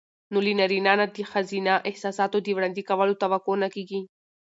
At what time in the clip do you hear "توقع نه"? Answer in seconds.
3.23-3.69